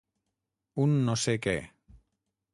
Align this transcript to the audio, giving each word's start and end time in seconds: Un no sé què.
Un 0.85 0.95
no 1.11 1.17
sé 1.25 1.37
què. 1.45 1.55